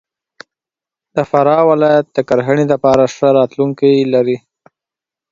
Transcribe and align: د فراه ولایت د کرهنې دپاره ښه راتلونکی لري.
د 1.15 1.17
فراه 1.29 1.63
ولایت 1.71 2.05
د 2.11 2.17
کرهنې 2.29 2.65
دپاره 2.73 3.03
ښه 3.15 3.27
راتلونکی 3.39 3.93
لري. 4.13 4.37